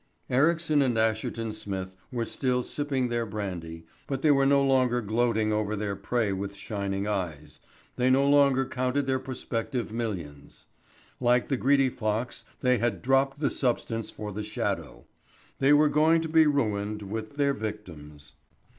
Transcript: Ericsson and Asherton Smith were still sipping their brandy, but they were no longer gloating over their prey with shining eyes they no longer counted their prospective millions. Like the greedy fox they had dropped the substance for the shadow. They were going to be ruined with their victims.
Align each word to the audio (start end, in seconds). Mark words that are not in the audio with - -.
Ericsson 0.31 0.81
and 0.81 0.97
Asherton 0.97 1.53
Smith 1.53 1.95
were 2.11 2.25
still 2.25 2.63
sipping 2.63 3.07
their 3.09 3.23
brandy, 3.27 3.85
but 4.07 4.23
they 4.23 4.31
were 4.31 4.47
no 4.47 4.63
longer 4.63 4.99
gloating 4.99 5.53
over 5.53 5.75
their 5.75 5.95
prey 5.95 6.33
with 6.33 6.55
shining 6.55 7.05
eyes 7.07 7.59
they 7.97 8.09
no 8.09 8.27
longer 8.27 8.65
counted 8.65 9.05
their 9.05 9.19
prospective 9.19 9.93
millions. 9.93 10.65
Like 11.19 11.49
the 11.49 11.55
greedy 11.55 11.89
fox 11.89 12.45
they 12.61 12.79
had 12.79 13.03
dropped 13.03 13.37
the 13.37 13.51
substance 13.51 14.09
for 14.09 14.31
the 14.31 14.41
shadow. 14.41 15.05
They 15.59 15.71
were 15.71 15.87
going 15.87 16.21
to 16.23 16.29
be 16.29 16.47
ruined 16.47 17.03
with 17.03 17.35
their 17.35 17.53
victims. 17.53 18.33